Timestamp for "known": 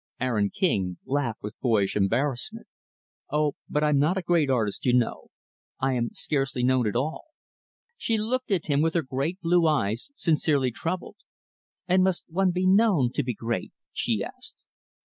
6.63-6.87, 12.65-13.11